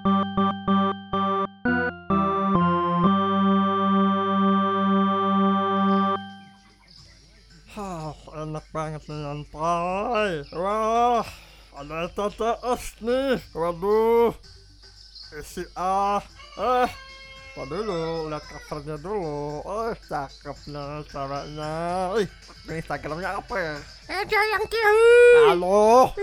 [0.00, 0.08] Hah,
[8.32, 10.40] enak banget nih nyantai.
[10.56, 11.28] Wah,
[11.76, 13.44] ada TTS nih.
[13.52, 14.32] Waduh,
[15.36, 16.24] isi ah.
[16.56, 16.88] Eh,
[17.52, 19.60] apa dulu, lihat covernya dulu.
[19.68, 21.72] Eh, cakep nih caranya.
[22.16, 22.28] Ih,
[22.72, 23.76] ini Instagramnya apa ya?
[24.08, 24.96] Eh yang kieu.
[25.44, 26.16] Halo,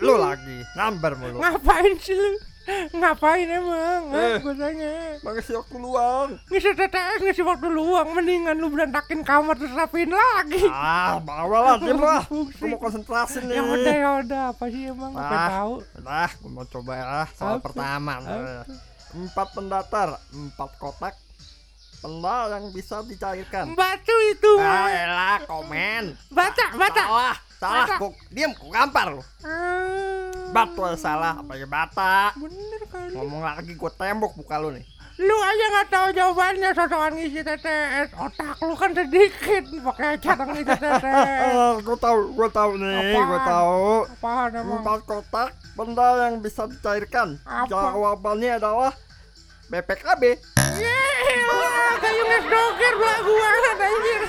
[0.00, 1.44] lu lagi ngamber mulu.
[1.44, 2.51] Ngapain sih?
[2.92, 4.02] Ngapain emang?
[4.10, 4.36] Eh.
[4.38, 4.92] Gue tanya.
[5.18, 6.28] Mengisi waktu luang.
[6.46, 10.66] Ngisi TTS ngisi waktu luang mendingan lu berantakin kamar terus rapiin lagi.
[10.66, 12.22] Ah, bawa lah, diem lah.
[12.28, 13.56] Gue mau konsentrasi nih.
[13.56, 15.48] Ya udah ya udah apa sih emang apa Ah.
[15.50, 15.72] tahu?
[16.00, 17.64] Nah, gue mau coba ya soal Apa?
[17.64, 18.12] pertama.
[18.18, 18.30] nih.
[18.30, 18.64] Apa?
[19.12, 21.14] Empat pendatar, empat kotak,
[21.98, 23.74] penda yang bisa dicairkan.
[23.74, 26.16] Batu itu Ah, elah, komen.
[26.28, 27.02] Bata, bata.
[27.04, 27.84] Salah, salah.
[27.84, 27.94] Bata.
[28.00, 29.22] Kok diam, kok gampar lu.
[29.42, 32.36] Ah, Batu yang salah, apa ya bata.
[32.36, 33.16] Bener kali.
[33.16, 34.84] Ngomong lagi, gue tembok muka lu nih.
[35.20, 38.08] Lu aja nggak tahu jawabannya sosokan ngisi TTS.
[38.16, 41.52] Otak lu kan sedikit pakai cara ngisi TTS.
[41.86, 44.08] Gue tahu, gue tahu nih, gue tahu.
[44.08, 44.80] Apaan emang?
[44.80, 47.36] Empat kotak, benda yang bisa dicairkan.
[47.44, 47.68] Apa?
[47.68, 48.92] Jawabannya adalah
[49.68, 50.22] BPKB.
[50.80, 54.22] Yelah, kayu doger belagu banget anjir.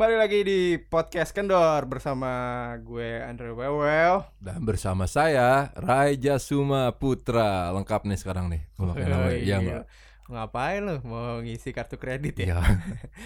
[0.00, 2.32] Kembali lagi di podcast Kendor bersama
[2.80, 4.24] gue Andre Wewel.
[4.40, 8.64] Dan bersama saya Raja Suma Putra lengkap nih sekarang nih.
[8.80, 9.84] Nama Oh, iya enggak?
[10.24, 12.48] Ngapain lu mau ngisi kartu kredit ya?
[12.48, 12.60] Iya.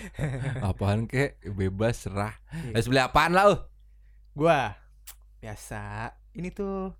[0.75, 2.35] apaan kek bebas serah.
[2.51, 2.83] Iya.
[2.83, 3.57] Eh beli apaan lah lu?
[4.35, 4.75] Gua
[5.39, 6.11] biasa.
[6.35, 6.91] Ini tuh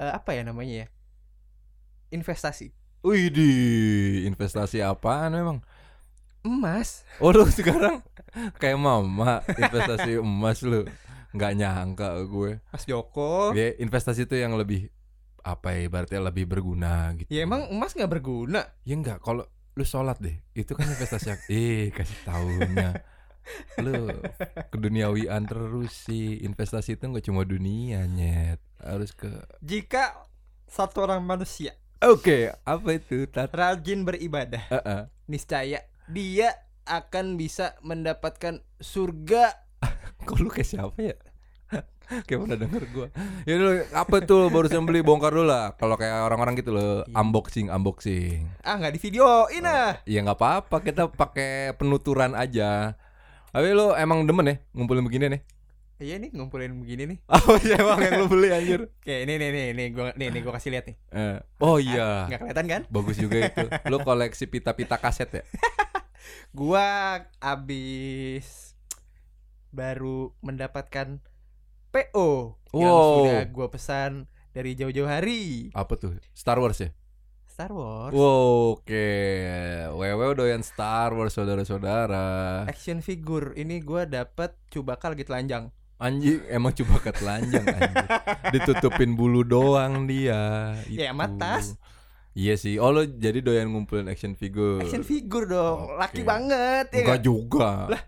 [0.00, 0.86] eh, apa ya namanya ya?
[2.16, 2.72] Investasi.
[3.04, 3.50] Wih di
[4.24, 5.60] investasi apaan memang?
[6.42, 7.06] Emas.
[7.22, 8.02] Oh lu sekarang
[8.58, 10.82] kayak mama investasi emas lu.
[11.32, 12.60] Nggak nyangka gue.
[12.68, 13.56] Mas Joko.
[13.56, 14.92] Ya, investasi itu yang lebih
[15.42, 17.30] apa ya ibaratnya lebih berguna gitu.
[17.30, 18.68] Ya emang emas nggak berguna.
[18.86, 22.90] Ya enggak, kalau lu sholat deh, itu kan investasi yang eh kasih tahunya.
[23.80, 24.22] Lu
[24.70, 26.42] keduniawian terus sih.
[26.44, 28.60] Investasi itu enggak cuma dunia, nyet.
[28.82, 29.30] Harus ke
[29.62, 30.26] Jika
[30.66, 33.30] satu orang manusia Oke, apa itu?
[33.30, 33.54] Tat?
[33.54, 35.06] rajin beribadah, Heeh.
[35.30, 39.54] niscaya dia akan bisa mendapatkan surga.
[40.26, 41.16] Kok lu kayak siapa ya?
[42.26, 43.06] kayak pernah denger gua.
[43.42, 45.72] Ya lu apa tuh barusan beli bongkar dulu lah.
[45.74, 47.14] Kalau kayak orang-orang gitu loh, Iya.
[47.16, 48.46] unboxing, unboxing.
[48.60, 49.96] Ah nggak di videoin ah.
[50.04, 52.98] Ya nggak apa-apa, kita pakai penuturan aja.
[53.48, 55.42] Tapi lu emang demen ya ngumpulin begini nih?
[56.02, 57.18] Iya nih ngumpulin begini nih.
[57.46, 58.90] Oh iya emang yang lu beli anjir.
[58.90, 60.96] Oke, ini nih nih nih gua nih nih gua kasih lihat nih.
[61.10, 62.82] Eh, oh iya, Nggak kelihatan kan?
[62.90, 63.66] bagus juga itu.
[63.86, 65.42] Lu koleksi pita-pita kaset ya?
[66.50, 68.76] Gua abis
[69.68, 71.18] baru mendapatkan
[71.90, 73.12] PO yang Wow.
[73.24, 74.12] sudah gua pesan
[74.52, 75.72] dari jauh-jauh hari.
[75.72, 76.16] Apa tuh?
[76.32, 76.92] Star Wars ya?
[77.44, 78.16] Star Wars.
[78.16, 79.08] Wow, oke.
[79.92, 82.64] Wewe doyan Star Wars saudara-saudara.
[82.64, 85.68] Action figure ini gua dapet Cubaka lagi telanjang.
[86.02, 88.08] Anjing emang coba ketelanjang anjing.
[88.58, 90.74] Ditutupin bulu doang dia.
[90.90, 91.12] Ya, itu.
[91.12, 91.78] sama tas.
[92.32, 92.80] Iya sih.
[92.80, 94.80] Oh lo jadi doyan ngumpulin action figure.
[94.80, 96.00] Action figure dong, Oke.
[96.00, 97.04] laki banget ya.
[97.04, 97.26] Enggak nggak?
[97.28, 97.70] juga.
[97.92, 98.02] Lah,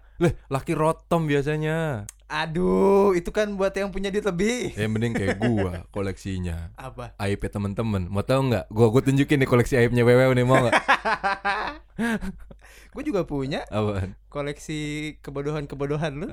[0.48, 2.08] laki rotom biasanya.
[2.24, 4.72] Aduh, itu kan buat yang punya duit lebih.
[4.74, 6.72] Ya mending kayak gua koleksinya.
[6.74, 7.12] Apa?
[7.20, 10.72] aibnya temen-temen mau tau nggak gua gua tunjukin nih koleksi aibnya wewe nih mau nggak
[12.94, 16.28] Gue juga punya apaan koleksi kebodohan-kebodohan lu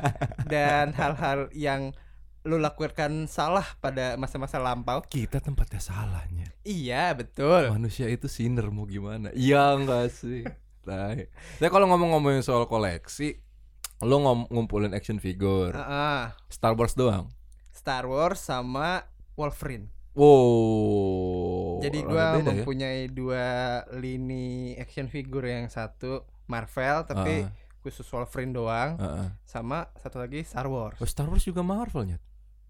[0.52, 1.90] dan hal-hal yang
[2.44, 5.00] lu lakukan salah pada masa-masa lampau.
[5.02, 7.72] kita tempatnya salahnya Iya, betul.
[7.72, 10.44] manusia itu sinner mau gimana iya enggak sih.
[10.84, 11.24] Tapi
[11.64, 13.40] kalau ngomong-ngomongin soal koleksi
[14.00, 16.22] lo ngom ngumpulin action figure Heeh.
[16.46, 17.32] Star Wars doang
[17.70, 19.88] Star Wars sama Wolverine.
[20.14, 22.44] wow Jadi beda ya?
[22.44, 23.46] mempunyai dua
[23.94, 27.52] lini action figure yang satu Marvel tapi Ah.
[27.80, 29.28] khusus Wolverine doang Heeh.
[29.44, 30.96] sama satu lagi Star Wars.
[30.96, 32.20] Oh, Star Wars juga Marvelnya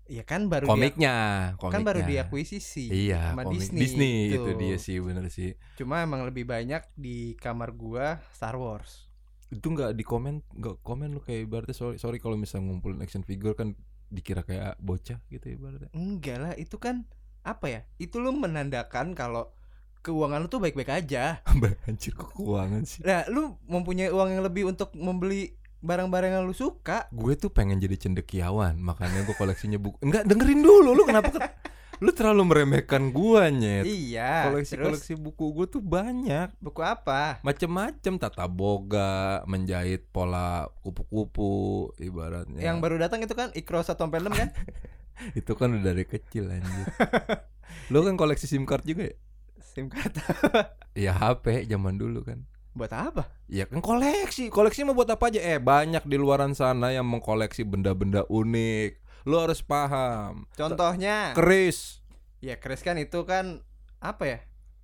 [0.04, 1.14] Iya kan baru dia komiknya
[1.56, 2.28] kan baru komiknya.
[2.28, 4.50] diakuisisi iya sama komik Disney, Disney, itu gitu.
[4.60, 9.08] dia sih bener sih Cuma emang lebih banyak di kamar gua Star Wars.
[9.48, 13.22] itu nggak di komen nggak komen lu kayak ibaratnya sorry sorry kalau misalnya ngumpulin action
[13.22, 13.72] figure kan
[14.10, 17.06] dikira kayak bocah gitu ibaratnya Enggak lah, itu kan
[17.40, 17.80] apa ya?
[17.96, 19.52] Itu lu menandakan kalau
[20.00, 21.40] keuangan lu tuh baik-baik aja.
[22.18, 25.54] kok keuangan sih Nah, lu mempunyai uang yang lebih untuk membeli
[25.84, 27.06] barang-barang yang lu suka.
[27.12, 31.40] gue tuh pengen jadi cendekiawan makanya gue koleksinya buku enggak dengerin dulu lu kenapa ke
[32.02, 33.86] Lu terlalu meremehkan gua nyet.
[33.86, 34.50] Iya.
[34.50, 36.50] Koleksi-koleksi buku gua tuh banyak.
[36.58, 37.38] buku apa?
[37.46, 42.60] Macem-macem tata boga, menjahit pola kupu-kupu ibaratnya.
[42.60, 44.50] Yang baru datang itu kan Ikro 146 kan?
[45.38, 46.90] Itu kan udah dari kecil anjir.
[47.94, 49.16] Lu kan koleksi SIM card juga ya?
[49.70, 50.18] SIM card
[50.98, 52.42] Ya HP zaman dulu kan.
[52.74, 53.30] Buat apa?
[53.46, 55.40] Ya kan koleksi, koleksi mau buat apa aja?
[55.40, 58.98] Eh banyak di luaran sana yang mengkoleksi benda-benda unik.
[59.24, 60.44] Lu harus paham.
[60.58, 62.04] Contohnya Keris,
[62.44, 63.64] Ya Chris kan itu kan
[64.02, 64.38] apa ya?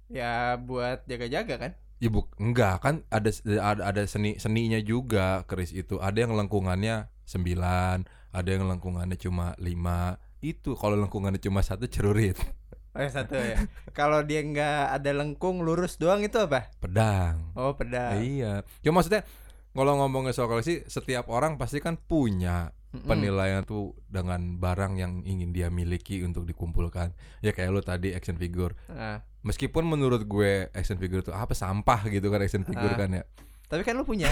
[0.09, 1.73] Ya buat jaga-jaga kan?
[2.01, 3.29] Ya buk, enggak kan ada
[3.61, 6.01] ada, ada seni seninya juga keris itu.
[6.01, 10.17] Ada yang lengkungannya 9, ada yang lengkungannya cuma 5.
[10.41, 12.41] Itu kalau lengkungannya cuma satu cerurit.
[12.91, 13.71] Oh satu ya.
[13.95, 16.75] Kalau dia nggak ada lengkung lurus doang itu apa?
[16.83, 17.55] Pedang.
[17.55, 18.19] Oh pedang.
[18.19, 18.67] Iya.
[18.83, 19.23] Ya maksudnya
[19.71, 23.07] kalau ngomongin soal koleksi, setiap orang pasti kan punya Mm-mm.
[23.07, 27.15] penilaian tuh dengan barang yang ingin dia miliki untuk dikumpulkan.
[27.39, 28.75] Ya kayak lu tadi action figure.
[28.91, 32.99] Nah, Meskipun menurut gue action figure itu apa sampah gitu kan action figure Ah.
[32.99, 33.25] kan ya.
[33.71, 34.27] Tapi kan lu punya.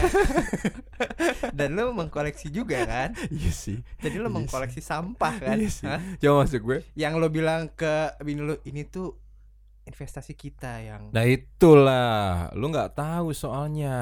[1.59, 3.15] Dan lu mengkoleksi juga kan?
[3.31, 3.79] Iya sih.
[4.03, 5.55] Jadi lu Iya mengkoleksi sampah kan?
[5.55, 5.87] Iya sih.
[6.19, 9.15] Cuma maksud gue Yang lu bilang ke bini lu ini tuh
[9.87, 13.95] investasi kita yang Nah itulah, lu nggak tahu soalnya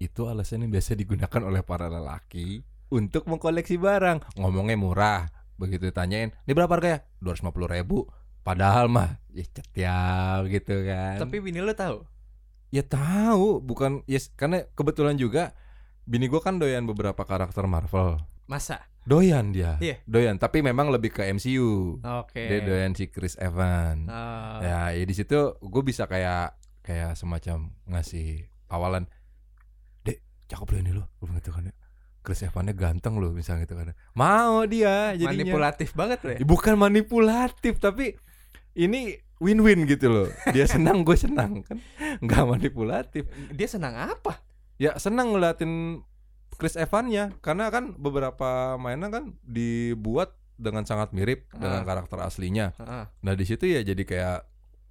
[0.00, 4.40] itu alasan yang biasa digunakan oleh para lelaki untuk mengkoleksi barang.
[4.40, 5.22] Ngomongnya murah,
[5.60, 7.04] begitu ditanyain, ini berapa harganya?
[7.20, 8.08] 250 ribu.
[8.40, 11.20] Padahal mah, ya cetiau gitu kan.
[11.20, 12.00] tapi bini lu tahu.
[12.68, 15.52] Ya tahu, bukan, yes, karena kebetulan juga
[16.04, 18.20] bini gua kan doyan beberapa karakter Marvel.
[18.48, 18.88] Masa?
[19.08, 20.04] Doyan dia, Iya.
[20.04, 20.36] doyan.
[20.36, 21.96] Tapi memang lebih ke MCU.
[22.00, 22.44] Oke.
[22.44, 24.04] Dia doyan si Chris Evans.
[24.04, 24.60] Oh.
[24.60, 29.04] ya ya di situ gue bisa kayak kayak semacam ngasih awalan
[30.02, 31.74] dek cakep loh ini lo gue gitu kan ya
[32.20, 36.36] Chris Evans ganteng loh misalnya gitu kan mau dia jadinya Manipulatif banget ya.
[36.40, 38.16] Ya, bukan manipulatif tapi
[38.72, 41.78] ini win-win gitu loh dia senang gue senang kan
[42.18, 44.42] nggak manipulatif Dia senang apa?
[44.76, 46.02] ya senang ngeliatin
[46.54, 51.86] Chris Evans-nya karena kan beberapa mainan kan dibuat dengan sangat mirip dengan Ah.
[51.86, 53.04] karakter aslinya Heeh.
[53.06, 54.38] Nah di situ ya jadi kayak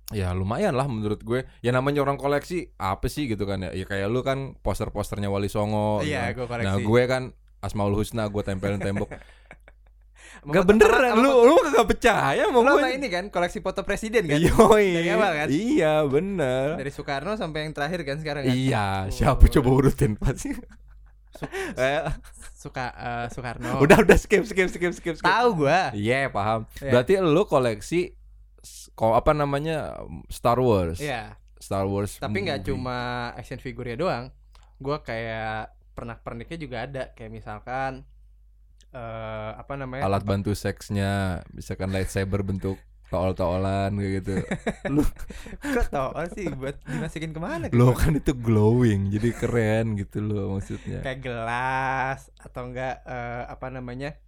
[0.08, 1.44] ya lumayan lah menurut gue.
[1.60, 3.76] Ya namanya orang koleksi apa sih gitu kan ya?
[3.76, 6.00] Ya kayak lu kan poster-posternya Wali Songo.
[6.00, 6.52] Iya, gitu gue kan.
[6.56, 6.68] koleksi.
[6.70, 7.24] Nah gue kan
[7.60, 9.12] Asmaul Husna gue tempelin tembok.
[10.48, 12.90] Gak sama- lu lu kagak percaya mau gue.
[12.92, 14.36] ini kan koleksi foto presiden kan?
[14.36, 14.88] Yoi.
[14.96, 15.48] Dari awal kan?
[15.48, 16.68] Iya bener.
[16.76, 18.52] Dari Soekarno sampai yang terakhir kan sekarang kan?
[18.52, 19.14] Iya, Oh.
[19.14, 20.58] siapa coba urutin pasti.
[21.78, 22.02] Eh,
[22.52, 23.78] Suka eh, Soekarno.
[23.78, 25.22] Udah udah skip skip skip skip skip.
[25.22, 25.94] tahu gua.
[25.94, 26.66] Iya paham.
[26.76, 26.90] Iya.
[26.90, 28.18] Berarti lu koleksi
[28.58, 30.98] s- ko apa namanya Star Wars.
[30.98, 31.38] Iya.
[31.56, 32.18] Star Wars.
[32.18, 32.98] Tapi nggak cuma
[33.38, 34.34] action figurnya doang.
[34.78, 38.02] Gua kayak pernak-perniknya juga ada kayak misalkan
[38.94, 40.04] eh apa namanya?
[40.08, 44.34] alat bantu seksnya misalkan lightsaber bentuk tool-toolan kayak gitu
[44.96, 45.04] lu
[45.64, 47.72] Kok tau sih buat dimasukin ke mana?
[47.72, 53.68] lo kan itu glowing jadi keren gitu loh maksudnya Kayak gelas atau enggak eh, apa
[53.72, 54.20] namanya?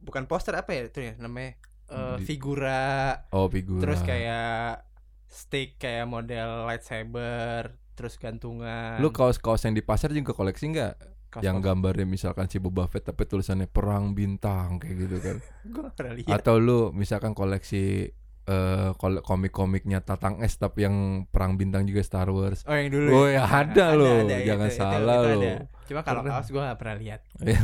[0.00, 1.58] Bukan poster apa ya itu ya namanya?
[1.90, 4.86] Eh, Di- figura oh figura terus kayak
[5.26, 10.94] stick kayak model lightsaber terus gantungan lu kaos-kaos yang di pasar juga koleksi nggak
[11.30, 15.36] Kaos- yang gambarnya misalkan si Boba Fett tapi tulisannya perang bintang kayak gitu kan
[15.72, 18.10] gua pernah lihat atau lu misalkan koleksi
[18.42, 23.08] eh kol- komik-komiknya Tatang S tapi yang perang bintang juga Star Wars oh yang dulu
[23.14, 23.40] Oh, ya?
[23.40, 24.26] ya ada loh.
[24.26, 25.40] Jangan itu, salah itu loh.
[25.40, 25.52] ada.
[25.86, 27.20] cuma kalau kaos gua nggak pernah lihat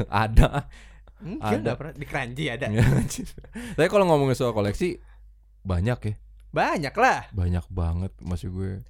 [0.07, 0.49] ada
[1.19, 1.71] enggak Ada.
[1.75, 3.27] pernah di keranji ada Ya, anjir.
[3.73, 5.01] Tapi kalau ngomongin soal koleksi
[5.61, 6.15] banyak ya,
[6.53, 8.85] banyak lah banyak banget maksud gue.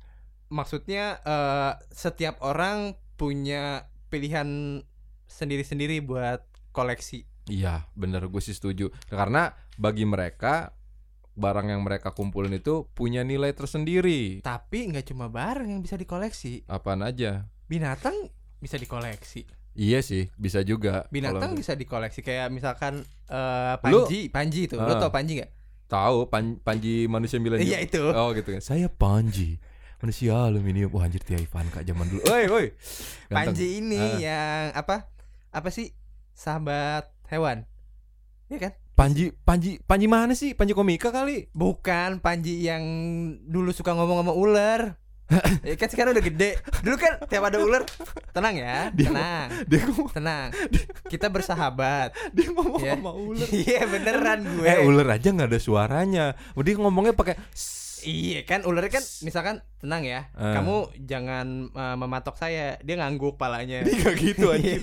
[0.49, 4.81] maksudnya eh, setiap orang punya pilihan
[5.27, 8.91] sendiri-sendiri buat koleksi Iya, bener gue sih setuju.
[9.07, 10.75] Karena bagi mereka
[11.33, 14.41] barang yang mereka kumpulin itu punya nilai tersendiri.
[14.41, 17.47] tapi nggak cuma barang yang bisa dikoleksi Apaan aja?
[17.67, 18.15] binatang
[18.57, 19.45] bisa dikoleksi
[19.75, 21.05] Iya sih, bisa juga.
[21.07, 24.99] binatang Kalau- bisa dikoleksi kayak misalkan eh, Lu- panji panji itu lu Ah.
[24.99, 25.53] tau panji nggak
[25.87, 27.63] tahu pan, Panji manusia milenium.
[27.63, 28.03] Iya, itu.
[28.03, 28.59] Oh gitu kan.
[28.59, 29.61] Saya Panji.
[29.97, 30.93] Manusia aluminium.
[30.93, 32.21] Wah anjir Tia Ivanka zaman dulu.
[32.23, 32.67] Woi, woi.
[33.27, 34.19] Panji ini Ah.
[34.19, 35.09] yang apa?
[35.51, 35.97] Apa sih?
[36.33, 37.65] Sahabat hewan.
[38.47, 38.73] Iya kan?
[38.93, 40.53] Panji Panji Panji mana sih?
[40.53, 41.49] Panji komika kali.
[41.51, 42.85] Bukan Panji yang
[43.43, 45.01] dulu suka ngomong sama ular.
[45.67, 46.55] ya kan sekarang udah gede.
[46.81, 47.83] Dulu kan tiap ada ular,
[48.31, 50.49] tenang ya, Dia- tenang, Dia ngomong, tenang.
[51.13, 52.15] Kita bersahabat.
[52.31, 52.95] dia ngomong Ya.
[52.95, 53.49] sama ular.
[53.67, 54.69] Iya beneran gue.
[54.71, 56.27] Eh ular aja nggak ada suaranya.
[56.55, 57.35] Dia ngomongnya pakai
[58.03, 60.29] Iya kan ularnya kan misalkan tenang ya.
[60.35, 60.53] Eh.
[60.53, 62.77] Kamu jangan uh, mematok saya.
[62.83, 63.81] Dia ngangguk palanya.
[63.87, 64.81] Ini gak gitu anjing.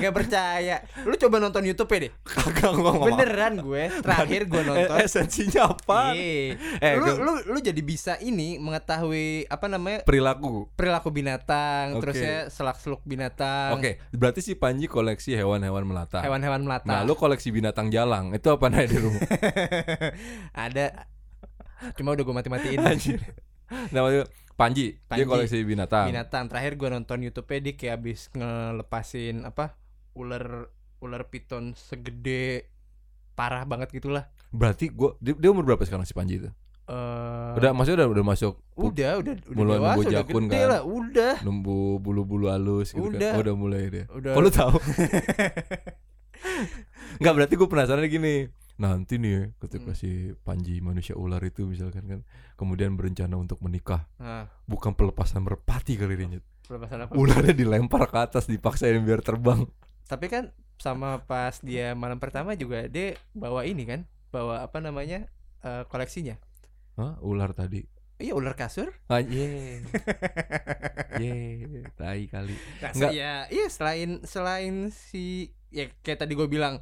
[0.00, 0.76] Nggak percaya.
[1.04, 2.12] Lu coba nonton YouTube ya deh.
[2.24, 3.10] Kagak ngomong.
[3.12, 4.96] Beneran gue terakhir gue nonton.
[4.96, 6.14] Eh, esensinya apa?
[6.14, 6.56] Iya.
[6.78, 10.70] Eh, lu, lu lu jadi bisa ini mengetahui apa namanya Perilaku.
[10.74, 12.00] perilaku binatang, Oke.
[12.06, 16.22] terus ya selak-seluk binatang, Oke, berarti si Panji koleksi hewan-hewan melata.
[16.22, 16.86] hewan-hewan melata.
[16.86, 18.30] Nah, lu koleksi binatang jalang.
[18.32, 19.20] Itu apa nih di rumah?
[20.54, 21.08] ada
[21.94, 22.78] cuma udah gue mati-matiin.
[22.80, 23.18] Anjir.
[23.90, 25.24] Nah, maksudnya Panji, dia Panji.
[25.24, 26.08] koleksi binatang.
[26.08, 29.76] binatang terakhir gue nonton YouTube-nya dia kayak abis ngelepasin apa
[30.12, 30.68] ular
[30.98, 32.68] ular piton segede
[33.32, 36.48] parah banget gitulah Berarti gua dia, dia umur berapa sekarang si Panji itu?
[36.88, 40.66] Eh, Udah maksudnya udah udah masuk udah udah udah mulai dewasa udah jakun gede kan?
[40.66, 43.20] lah udah numbu bulu-bulu halus gitu Udah.
[43.20, 43.32] kan.
[43.36, 44.04] Oh, udah mulai dia.
[44.08, 44.74] udah Kok lu tahu?
[47.18, 48.46] Enggak berarti gue penasaran gini.
[48.78, 49.98] Nanti nih ya, ketika Hmm.
[49.98, 52.20] si Panji manusia ular itu misalkan kan
[52.54, 56.38] kemudian berencana untuk menikah, nah, bukan pelepasan merpati kali ini.
[56.62, 59.66] Pelepasan apa Ularnya dilempar ke atas dipaksain biar terbang.
[60.04, 65.26] tapi kan sama pas dia malam pertama juga dia bawa ini kan bawa apa namanya
[65.60, 66.38] eh, koleksinya
[66.94, 67.18] Hah?
[67.20, 67.82] Ular tadi.
[68.16, 69.82] iya ular kasur Ah, ye.
[71.14, 71.34] Ye,
[71.92, 72.54] tai kali.
[72.78, 73.10] Nah, Nggak.
[73.12, 76.80] ya iya selain selain si ya kayak tadi gue bilang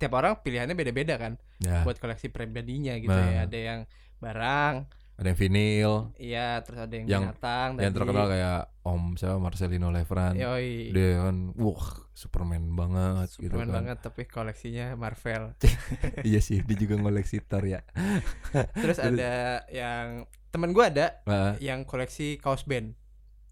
[0.00, 3.28] tiap orang pilihannya beda-beda kan Ya, buat koleksi pribadinya gitu Nah.
[3.30, 3.80] ya ada yang
[4.16, 7.96] barang ada yang vinil, iya terus ada yang, Yang- binatang yang tadi.
[8.00, 10.32] terkenal kayak Om siapa Marcelino Levran.
[10.32, 13.76] Yoi, Dia kan, wah, Superman banget gitu Superman kan.
[13.76, 15.52] banget tapi koleksinya Marvel
[16.24, 17.84] iya sih, dia juga ngoleksi Thor ya.
[18.74, 22.96] terus ada yang temen gue ada Nah, yang koleksi kaos band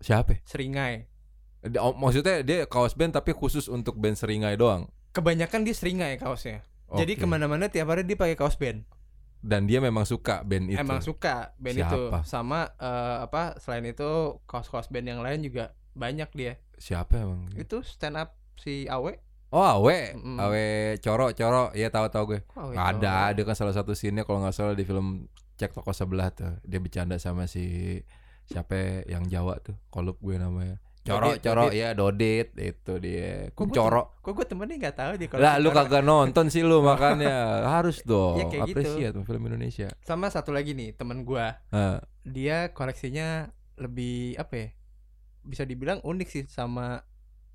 [0.01, 0.41] siapa?
[0.43, 1.05] seringai
[1.77, 4.89] oh, maksudnya dia kaos band tapi khusus untuk band seringai doang.
[5.19, 7.21] Kebanyakan dia seringai kaosnya jadi Oke.
[7.21, 8.87] ke mana-mana tiap hari dia pakai kaos band
[9.39, 10.79] Dan dia memang suka band itu.
[10.79, 12.19] emang suka band itu Siapa?
[12.25, 14.11] sama eh, apa selain itu
[14.45, 17.47] kaos-kaos band yang lain juga banyak dia Siapa emang?
[17.55, 19.15] itu stand up si Awe
[19.49, 20.37] Oh, Awe, Mm-mm.
[20.37, 20.65] Awe
[21.01, 22.41] Coro, Coro, iya tahu-tahu gue.
[22.53, 25.25] Awe ada, ada kan salah satu scene-nya kalau nggak salah di film
[25.57, 26.61] Cek Toko Sebelah tuh.
[26.63, 27.97] Dia bercanda sama si
[28.45, 30.77] siapa yang Jawa tuh, kolup gue namanya.
[31.09, 31.75] Coro, Dodit, Coro, Dodit.
[31.75, 33.31] ya Dodit, itu dia.
[33.51, 34.03] Kok gue Coro.
[34.19, 37.35] kok gue temennya nggak tahu dia Lah lu kagak nonton sih lu makanya
[37.71, 38.77] harus dong Ya, kayak gitu.
[38.77, 39.89] apresiat film Indonesia.
[40.01, 44.69] sama satu lagi nih temen gue Ah, dia koleksinya lebih apa ya
[45.41, 47.01] bisa dibilang unik sih sama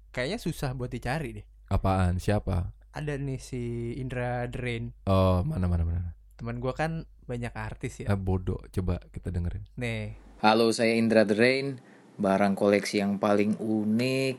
[0.09, 2.17] kayaknya susah buat dicari deh apaan?
[2.17, 2.73] Siapa?
[2.89, 3.61] ada nih si
[3.95, 6.09] Indra Drain Oh, mana mana mana.
[6.33, 8.59] teman gue kan banyak artis Ah, ya bodoh.
[8.69, 9.63] Coba kita dengerin.
[9.75, 11.79] nih Halo, saya Indra The Rain.
[12.17, 14.35] Barang koleksi yang paling unik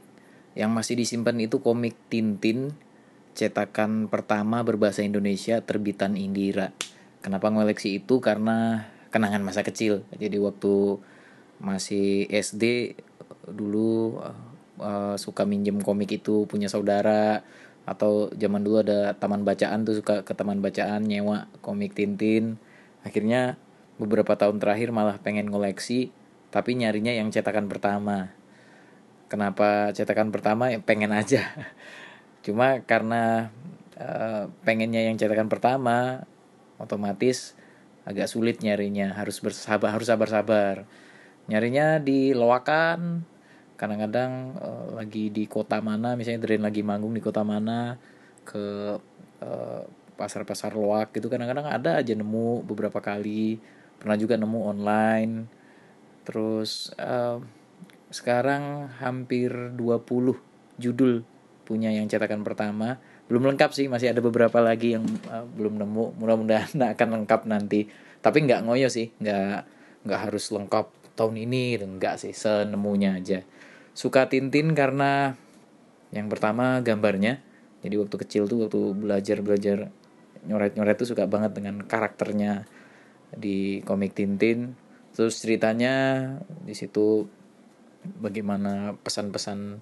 [0.55, 2.71] yang masih disimpan itu komik Tintin
[3.35, 6.71] cetakan pertama berbahasa Indonesia terbitan Indira.
[7.19, 8.23] Kenapa ngoleksi itu?
[8.23, 10.07] Karena kenangan masa kecil.
[10.15, 11.03] Jadi waktu
[11.59, 12.95] masih SD
[13.51, 14.23] dulu
[14.79, 17.43] eh, suka minjem komik itu punya saudara
[17.85, 22.57] atau zaman dulu ada taman bacaan tuh suka ke taman bacaan nyewa komik Tintin.
[23.03, 23.59] Akhirnya
[23.99, 26.15] beberapa tahun terakhir malah pengen ngoleksi
[26.55, 28.31] tapi nyarinya yang cetakan pertama.
[29.27, 30.71] Kenapa cetakan pertama?
[30.71, 31.43] Ya pengen aja.
[32.47, 33.51] Cuma karena
[33.99, 36.23] eh, pengennya yang cetakan pertama
[36.79, 37.59] otomatis
[38.07, 39.19] agak sulit nyarinya.
[39.19, 40.87] Harus bersabar harus sabar-sabar.
[41.51, 43.27] Nyarinya di loakan.
[43.75, 47.99] Kadang-kadang eh, lagi di kota mana misalnya Drain lagi manggung di kota mana
[48.47, 48.95] ke
[49.43, 49.83] eh,
[50.15, 53.59] pasar-pasar loak gitu kadang-kadang ada aja nemu beberapa kali.
[53.99, 55.64] Pernah juga nemu online
[56.25, 57.39] terus eh,
[58.11, 60.37] sekarang hampir 20
[60.81, 61.23] judul
[61.65, 63.01] punya yang cetakan pertama.
[63.25, 66.21] Belum lengkap sih masih ada beberapa lagi yang eh, belum nemu.
[66.21, 67.89] Mudah-mudahan akan lengkap nanti.
[68.21, 69.59] Tapi nggak ngoyo sih nggak
[70.05, 73.41] nggak harus lengkap tahun ini enggak sih senemunya aja.
[73.95, 75.35] Suka Tintin karena
[76.11, 77.41] yang pertama gambarnya.
[77.85, 79.79] Jadi waktu kecil tuh waktu belajar belajar
[80.45, 82.69] nyoret-nyoret tuh suka banget dengan karakternya
[83.35, 84.84] di komik Tintin
[85.15, 85.95] terus ceritanya
[86.67, 87.31] di situ
[88.19, 89.81] bagaimana pesan-pesan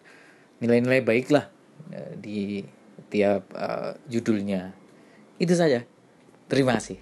[0.61, 1.49] nilai-nilai baik lah
[1.91, 2.63] eh, di
[3.09, 4.77] tiap eh, judulnya
[5.41, 5.83] itu saja
[6.47, 7.01] terima kasih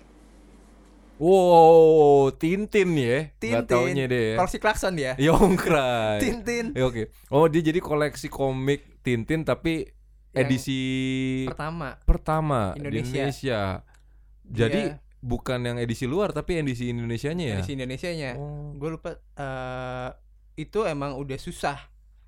[1.20, 3.28] Wow, Tintin ya.
[3.28, 4.24] Nggak Tintin taunya deh.
[4.32, 4.36] ya.
[4.40, 6.16] koleksi klakson dia Yongkrai.
[6.16, 7.12] Tintin Ya, Oke.
[7.28, 9.92] Oh, dia jadi koleksi komik Tintin tapi
[10.32, 10.80] Yang edisi
[11.44, 13.20] pertama pertama di Indonesia.
[13.20, 13.60] Indonesia.
[14.48, 17.56] Jadi Dia bukan yang edisi luar tapi edisi Indonesianya ya.
[17.56, 18.72] edisi Indonesianya Oh.
[18.72, 20.10] gue lupa eh
[20.56, 21.76] itu emang udah susah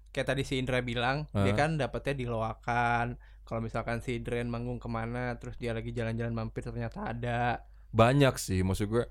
[0.09, 1.57] kayak tadi si Indra bilang dia Ah.
[1.59, 6.33] kan dapetnya di loakan kalau misalkan si Dren manggung ke mana terus dia lagi jalan-jalan
[6.33, 9.05] mampir ternyata ada Banyak sih maksud gue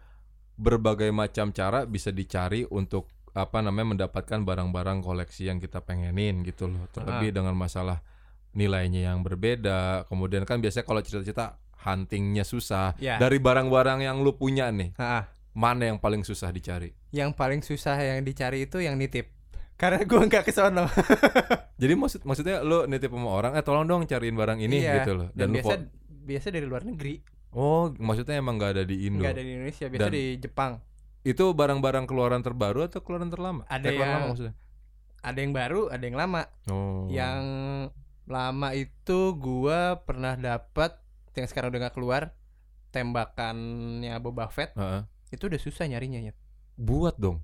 [0.55, 6.67] berbagai macam cara bisa dicari untuk apa namanya mendapatkan barang-barang koleksi yang kita pengenin gitu
[6.67, 6.85] loh.
[6.89, 8.03] Terlebih dengan masalah
[8.51, 10.03] nilainya yang berbeda.
[10.05, 12.93] Kemudian kan biasanya kalau cerita-cerita huntingnya susah.
[12.97, 13.17] Ya.
[13.17, 16.93] Dari barang-barang yang lu punya nih, Ah, mana yang paling susah dicari?
[17.11, 19.27] yang paling susah yang dicari itu yang nitip.
[19.75, 20.85] Karena gua nggak ke sono.
[21.81, 25.01] Jadi maksud maksudnya lu nitip sama orang, eh tolong dong cariin barang ini Iya.
[25.01, 25.27] gitu loh.
[25.33, 25.73] Dan, lu biasa
[26.21, 27.17] biasa dari luar negeri,
[27.51, 29.19] Oh, maksudnya emang nggak ada di Indo.
[29.19, 30.71] nggak ada di Indonesia, biasa Dan- di Jepang.
[31.21, 33.65] Itu barang-barang keluaran terbaru atau keluaran terlama?
[33.67, 34.55] Ada Eh, yang- lama maksudnya.
[35.19, 36.41] Ada yang baru, ada yang lama.
[36.65, 37.05] Oh.
[37.07, 37.43] Yang
[38.23, 40.95] lama itu gua pernah dapat
[41.35, 42.35] yang sekarang udah nggak keluar
[42.91, 45.07] tembakannya Boba Fett Heeh.
[45.31, 46.33] itu udah susah nyarinya ya.
[46.75, 47.39] buat dong.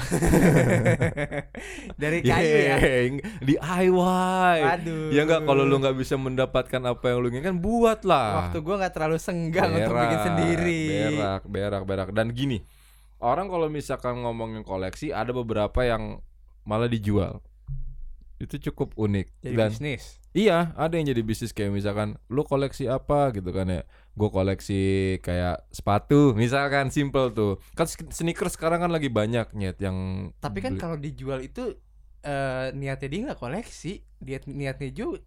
[2.00, 2.76] Dari kayu ya.
[2.80, 4.58] Yeng, DIY.
[4.64, 5.12] Aduh.
[5.12, 8.48] Ya enggak kalau lu nggak bisa mendapatkan apa yang lu inginkan buat lah.
[8.48, 10.82] Waktu gua nggak terlalu senggang untuk bikin sendiri.
[11.16, 12.08] Berak, berak, berak.
[12.16, 12.64] Dan gini,
[13.20, 16.24] orang kalau misalkan ngomongin koleksi ada beberapa yang
[16.64, 17.44] malah dijual.
[18.40, 19.26] Itu cukup unik.
[19.44, 20.19] Jadi Dan bisnis.
[20.30, 23.82] Iya, ada yang jadi bisnis kayak misalkan lu koleksi apa gitu kan ya.
[24.14, 24.82] Gue koleksi
[25.18, 27.58] kayak sepatu, misalkan simple tuh.
[27.74, 31.74] Kan sneakers sekarang kan lagi banyak nyet yang Tapi kan kalau dijual itu
[32.20, 35.18] eh niatnya dia nggak koleksi, dia niatnya juga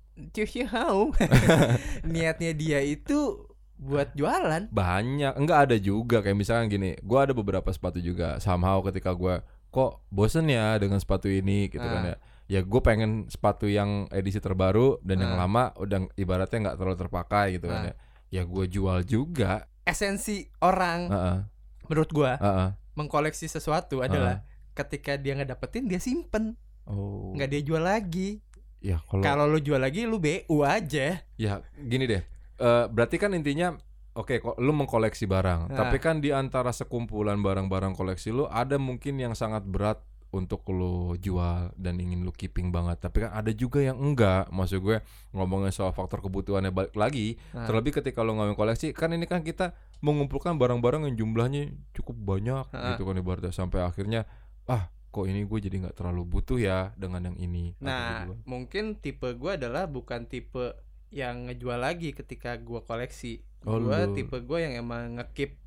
[0.72, 1.10] how.
[2.14, 4.72] niatnya dia itu buat jualan.
[4.72, 9.44] banyak enggak ada juga kayak misalkan gini gua ada beberapa sepatu juga somehow ketika gua
[9.74, 12.10] kok bosen ya dengan sepatu ini gitu kan Ah.
[12.14, 12.18] ya
[12.54, 15.40] ya gue pengen sepatu yang edisi terbaru dan yang Ah.
[15.42, 17.86] lama udah ibaratnya nggak terlalu terpakai gitu kan Ah.
[17.90, 17.94] ya
[18.32, 21.38] ya gue jual juga Esensi orang Heeh,
[21.86, 22.70] menurut gua heeh.
[22.94, 26.54] mengkoleksi sesuatu adalah ketika dia nggak dapetin dia simpen,
[26.86, 28.40] oh nggak dia jual lagi.
[28.80, 31.24] ya kalau Kalau lu jual lagi lu BU aja.
[31.36, 32.24] ya gini deh
[32.56, 33.74] Eh, berarti kan intinya
[34.14, 35.76] Oke, kok lu mengkoleksi barang, Nah.
[35.76, 41.14] tapi kan di antara sekumpulan barang-barang koleksi lu ada mungkin yang sangat berat untuk lu
[41.22, 42.98] jual dan ingin lu keeping banget.
[43.06, 44.50] Tapi kan ada juga yang enggak.
[44.50, 44.98] Maksud gue
[45.32, 47.38] ngomongin soal faktor kebutuhannya balik lagi.
[47.54, 47.70] Nah.
[47.70, 52.66] Terlebih ketika lu ngomongin koleksi, kan ini kan kita mengumpulkan barang-barang yang jumlahnya cukup banyak
[52.74, 52.98] Nah.
[52.98, 54.26] gitu kan ibaratnya sampai akhirnya
[54.66, 57.78] ah kok ini gue jadi nggak terlalu butuh ya dengan yang ini.
[57.78, 58.34] Nah, gitu.
[58.50, 60.74] mungkin tipe gua adalah bukan tipe
[61.14, 63.46] yang ngejual lagi ketika gua koleksi.
[63.70, 63.94] Oh, lu.
[64.18, 65.63] tipe gua yang emang ngekip.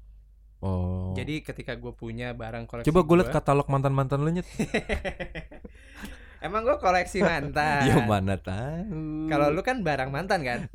[0.67, 1.15] Oh.
[1.15, 4.47] Jadi ketika gua punya barang koleksi coba gue liat katalog mantan-mantan lu nyet.
[6.39, 7.87] Emang gua koleksi mantan.
[7.87, 9.27] Ya mana tahu.
[9.27, 10.69] Kalau lu kan barang mantan kan?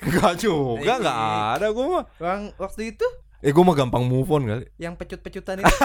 [0.00, 1.56] Enggak juga, enggak Iya.
[1.56, 2.04] ada gua mah.
[2.16, 3.06] Bang, waktu itu
[3.40, 4.66] Eh gua mah gampang move on kali.
[4.76, 5.72] yang pecut-pecutan itu.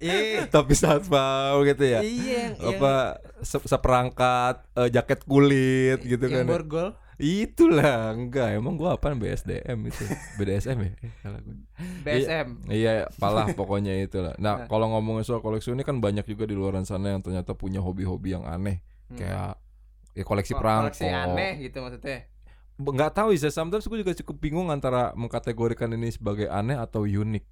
[0.00, 0.48] Iya.
[0.48, 2.00] Tapi satpam gitu ya.
[2.00, 6.40] Iya, yang, Apa se- seperangkat eh, jaket kulit gitu yang, kan.
[6.40, 6.52] yang ya.
[6.56, 6.88] borgol.
[7.20, 8.56] Itulah, enggak.
[8.56, 10.04] Emang gua apaan BSDM itu?
[10.40, 10.92] BDSM ya?
[10.98, 11.56] Eh, salah gua.
[12.00, 12.48] BSM.
[12.66, 14.32] Iya, palah pokoknya itulah.
[14.36, 14.66] Nah, Nah.
[14.66, 18.32] kalau ngomongin soal koleksi ini kan banyak juga di luar sana yang ternyata punya hobi-hobi
[18.32, 18.80] yang aneh.
[19.06, 19.16] Hmm.
[19.16, 19.60] Kayak
[20.10, 20.90] ya koleksi Ko- perangko.
[20.90, 22.24] Koleksi aneh gitu maksudnya.
[22.80, 27.44] nggak tahu sih sometimes gue juga cukup bingung antara mengkategorikan ini sebagai aneh atau unik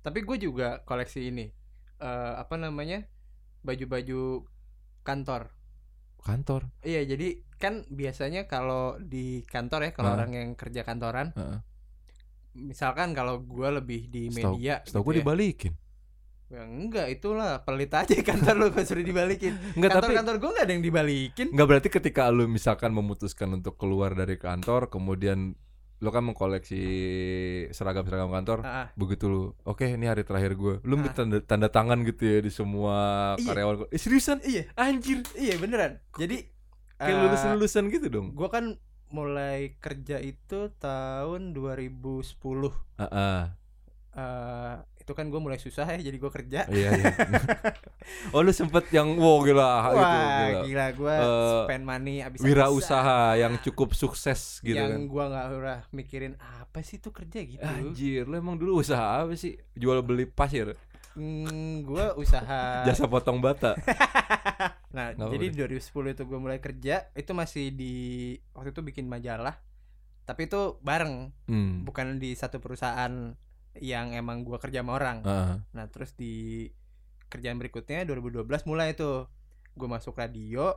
[0.00, 1.50] Tapi gue juga koleksi ini.
[1.98, 3.02] Eh apa namanya?
[3.62, 4.46] Baju-baju
[5.02, 5.50] kantor.
[6.22, 10.16] Kantor Iya, jadi kan biasanya kalau di kantor ya, kalau Nah.
[10.18, 11.58] orang yang kerja kantoran, Heeh.
[12.54, 15.18] misalkan kalau gua lebih di media, setahu gitu gue ya.
[15.22, 15.74] dibalikin
[16.52, 19.56] Ya, enggak, itulah pelit aja kantor lu gak suruh dibalikin.
[19.72, 21.46] Enggak tapi Kantor-kantor gua nggak ada yang dibalikin.
[21.48, 25.56] nggak berarti ketika lu misalkan memutuskan untuk keluar dari kantor kemudian
[26.02, 26.82] lu kan mengkoleksi
[27.70, 28.90] seragam-seragam kantor ah.
[28.98, 31.00] begitu lu oke ini hari terakhir gue lu Ah.
[31.00, 32.96] minta tanda, tanda tangan gitu ya di semua
[33.38, 33.46] Iya.
[33.46, 36.02] karyawan eh, seriusan iya, anjir iya beneran.
[36.18, 36.50] Jadi
[36.98, 38.74] kayak eh, lulus-lulusan gitu dong gua kan
[39.08, 42.74] mulai kerja itu tahun 2010.
[42.98, 43.40] Heeh.
[44.12, 46.62] Eh itu kan gua mulai susah ya, jadi gua kerja.
[46.70, 47.10] iya iya
[48.34, 52.38] oh lu sempet yang wow gila itu Wah, gila gila gua Eh, spend money abis
[52.38, 57.42] wirausaha yang cukup sukses gitu yang kan gua nggak udah mikirin apa sih tuh kerja
[57.42, 57.60] gitu.
[57.60, 59.58] Anjir, lu emang dulu usaha apa sih?
[59.74, 60.72] Jual beli pasir,
[61.12, 62.80] Hmm, gua usaha.
[62.88, 63.74] jasa potong bata.
[64.92, 65.46] Nah, Nggak jadi
[65.80, 67.94] 2010 itu gue mulai kerja, itu masih di
[68.52, 69.56] waktu itu bikin majalah.
[70.22, 71.82] Tapi itu bareng, Hmm.
[71.82, 73.32] bukan di satu perusahaan
[73.78, 75.22] yang emang gua kerja sama orang.
[75.22, 75.54] Heeh.
[75.72, 76.68] Nah, terus di
[77.26, 79.24] kerjaan berikutnya 2012 mulai tuh
[79.72, 80.76] gue masuk radio,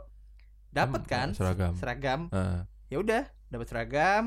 [0.69, 1.73] dapat Hmm, kan seragam.
[1.75, 2.19] seragam.
[2.31, 2.59] Heeh.
[2.87, 4.23] Ya udah, dapat seragam.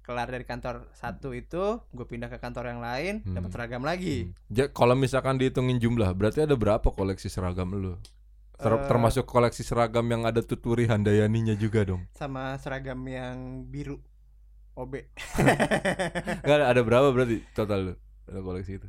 [0.00, 3.52] Kelar dari kantor satu itu, gue pindah ke kantor yang lain, dapat Hmm.
[3.52, 4.30] seragam lagi.
[4.48, 7.98] Ja, kalau misalkan dihitungin jumlah, berarti ada berapa koleksi seragam lu?
[8.56, 8.86] Ter- Eh.
[8.86, 12.08] termasuk koleksi seragam yang ada tuturi Handayaninya juga dong.
[12.14, 13.98] Sama seragam yang biru.
[14.76, 15.08] OB.
[16.44, 17.94] Enggak ada, ada berapa berarti total lu?
[18.26, 18.88] Ada koleksi itu.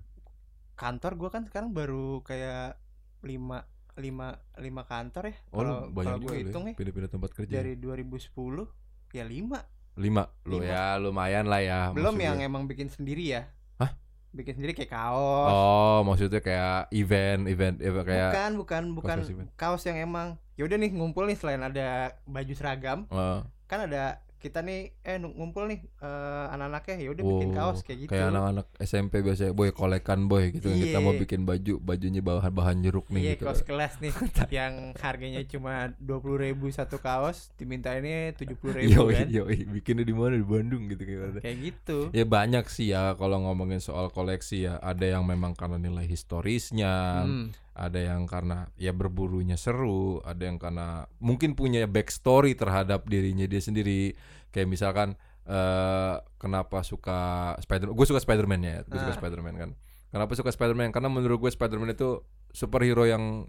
[0.78, 2.78] kantor gua kan sekarang baru kayak
[3.26, 3.66] lima
[3.98, 5.36] lima lima kantor ya.
[5.50, 7.50] Oh, Kalau banyak lu ya, hitung ya pindah-pindah tempat kerja.
[7.50, 8.70] dari 2010
[9.10, 9.66] ya lima.
[9.98, 10.30] lima.
[10.46, 11.80] Lu ya lumayan lah ya.
[11.90, 12.46] Belum maksud yang gue.
[12.46, 13.50] emang bikin sendiri ya.
[13.82, 13.98] Hah?
[14.30, 15.50] Bikin sendiri kayak kaos.
[15.50, 19.18] Oh, maksudnya kayak event, event, event kayak bukan, bukan, bukan
[19.58, 20.38] kaos kaos yang emang.
[20.54, 25.18] Ya udah nih ngumpul nih selain ada baju seragam, eh, kan ada kita nih eh
[25.18, 28.10] ngumpul nih eh, anak-anaknya ya udah bikin oh, kaos kayak gitu.
[28.14, 30.70] Kayak anak-anak SMP biasanya, boy kolekan boy gitu.
[30.70, 31.02] Kita Iya.
[31.02, 33.44] mau bikin baju, bajunya bahan bahan jeruk nih Iya gitu.
[33.46, 34.14] kaos kelas nih
[34.62, 39.58] yang harganya cuma dua puluh ribu satu kaos dimintainnya tujuh puluh ribu Yoi, kan yoi,
[39.68, 43.80] bikinnya di mana di Bandung gitu kayak kayak gitu Ya banyak sih ya kalau ngomongin
[43.80, 44.78] soal koleksi ya.
[44.80, 47.50] Ada yang memang karena nilai historisnya, Hmm.
[47.78, 53.62] Ada yang karena ya berburunya seru, ada yang karena mungkin punya backstory terhadap dirinya dia
[53.62, 54.18] sendiri.
[54.50, 55.14] Kayak misalkan
[55.46, 59.20] eh kenapa suka Spider gue suka Spider-Man ya, gue suka Ah.
[59.22, 59.70] Spider-Man kan.
[60.10, 60.90] Kenapa suka Spider-Man?
[60.90, 63.46] Karena menurut gue Spider-Man itu superhero yang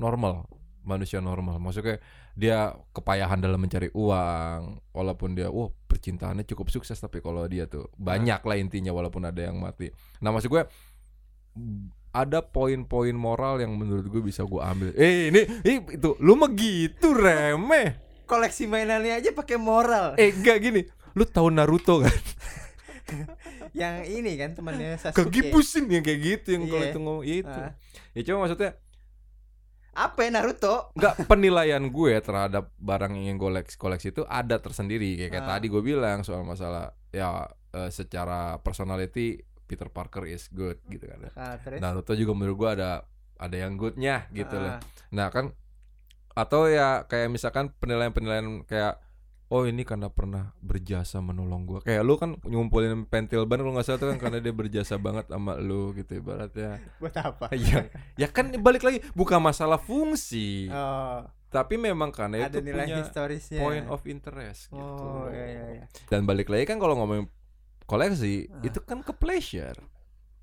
[0.00, 0.48] normal,
[0.82, 1.60] manusia normal.
[1.60, 2.00] Maksudnya
[2.34, 7.90] dia kepayahan dalam mencari uang, walaupun dia, wah percintaannya cukup sukses, tapi kalau dia tuh
[7.98, 9.90] banyak lah intinya, walaupun ada yang mati.
[10.22, 10.62] Nah maksud gue
[12.14, 14.94] ada poin-poin moral yang menurut gue bisa gue ambil.
[14.94, 17.98] Eh ini, ini itu, lu mah gitu remeh.
[18.24, 20.80] koleksi mainannya aja pakai moral Eh enggak gini,
[21.12, 22.08] lu tahu Naruto kan?
[23.74, 26.88] yang ini kan temannya Sasuke Kegibusin yang kayak gitu yang kalau Iya.
[26.88, 27.58] itu ngomong ya itu.
[27.60, 27.72] Ah.
[28.12, 28.70] Ya cuma maksudnya
[29.92, 35.30] apa ya Naruto Enggak penilaian gue terhadap barang yang koleksi koleksi itu ada tersendiri kayak,
[35.30, 35.50] kayak Ah.
[35.52, 41.28] tadi gue bilang soal masalah ya eh, secara personality Peter Parker is good gitu kan.
[41.34, 42.90] ah, terus Naruto juga menurut gue ada
[43.34, 44.76] ada yang goodnya gitu loh.
[44.76, 45.50] Ah, Nah kan
[46.34, 48.98] atau ya kayak misalkan penilaian-penilaian kayak
[49.54, 51.80] oh ini karena pernah berjasa menolong gua.
[51.84, 55.30] Kayak lu kan ngumpulin pentil ban kalau nggak salah tuh kan karena dia berjasa banget
[55.30, 56.82] sama lu gitu ibaratnya.
[57.02, 57.86] buat apa Iya.
[58.18, 61.22] Ya kan balik lagi bukan masalah fungsi, oh
[61.54, 64.82] tapi memang karena ada itu nilai punya historisnya point of interest gitu.
[65.06, 67.30] oh iya iya iya Dan balik lagi kan kalau ngomongin
[67.84, 68.62] koleksi Ah.
[68.62, 69.76] itu kan ke pleasure.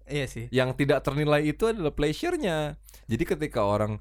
[0.05, 2.75] iya sih Yang tidak ternilai itu adalah pleasure-nya.
[3.07, 3.97] Jadi ketika orang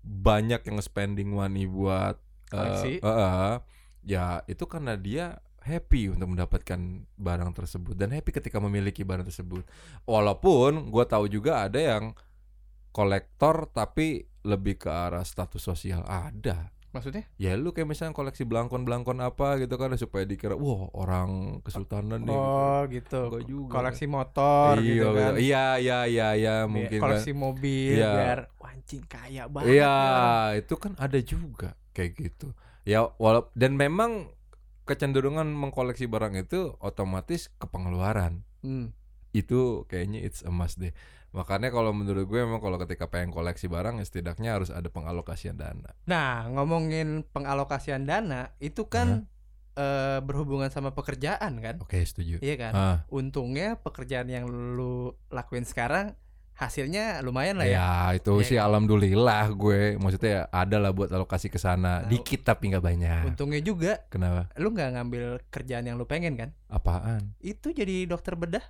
[0.00, 2.16] banyak yang spending money buat
[2.48, 2.98] Koleksi.
[2.98, 3.54] eh, eh,
[4.02, 6.80] ya itu karena dia happy untuk mendapatkan
[7.14, 9.62] barang tersebut dan happy ketika memiliki barang tersebut.
[10.04, 12.16] Walaupun gua tahu juga ada yang
[12.90, 16.74] kolektor tapi lebih ke arah status sosial ada.
[16.92, 22.22] Maksudnya Ya lu kayak misalnya koleksi belangkon-belangkon apa gitu kan supaya dikira wah orang kesultanan
[22.22, 22.30] nih.
[22.30, 23.72] oh gitu Enggak juga.
[23.72, 27.04] koleksi motor iya, gitu kan iya, iya, iya, iya, mungkin kan.
[27.08, 28.12] koleksi mobil Iya.
[28.12, 30.48] biar wancing kaya banget Iya, orang.
[30.58, 32.52] itu kan ada juga kayak gitu.
[32.82, 34.28] Ya, walau dan memang
[34.82, 38.42] kecenderungan mengkoleksi barang itu otomatis ke pengeluaran.
[38.60, 38.90] Hmm.
[39.30, 40.90] Itu kayaknya it's a must deh.
[41.32, 45.56] Makanya kalau menurut gue memang kalau ketika pengen koleksi barang ya setidaknya harus ada pengalokasian
[45.56, 45.96] dana.
[46.04, 49.24] Nah, ngomongin pengalokasian dana itu kan
[49.72, 51.80] eh, berhubungan sama pekerjaan kan?
[51.80, 52.36] Oke, setuju.
[52.44, 52.72] Iya kan?
[52.76, 56.12] Ah, Untungnya pekerjaan yang lu lakuin sekarang
[56.52, 57.80] hasilnya lumayan lah ya.
[57.80, 57.90] ya
[58.20, 58.68] itu Iya sih kan?
[58.68, 62.04] alhamdulillah gue maksudnya ya ada lah buat alokasi ke sana.
[62.04, 63.22] Nah, Dikit tapi nggak banyak.
[63.32, 64.52] Untungnya juga Kenapa?
[64.60, 66.52] lu nggak ngambil kerjaan yang lu pengen kan?
[66.68, 67.32] Apaan?
[67.40, 68.62] Itu jadi dokter bedah.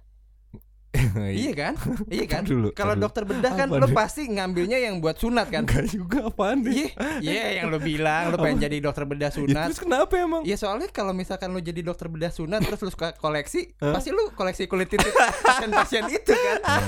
[1.43, 1.75] Iya kan?
[2.09, 2.43] Iya kan?
[2.73, 3.93] Kalau dokter bedah kan deh?
[3.93, 5.65] pasti ngambilnya yang buat sunat kan?
[5.65, 6.73] Enggak juga apaan deh?
[6.73, 6.89] Iya,
[7.21, 9.65] iya yang lu bilang lu pengen jadi dokter bedah Ya, sunat.
[9.71, 10.43] terus kenapa emang?
[10.43, 14.33] Iya soalnya kalau misalkan lu jadi dokter bedah sunat terus lu suka koleksi, pasti lu
[14.33, 16.83] koleksi kulit titik pasien-pasien itu kan.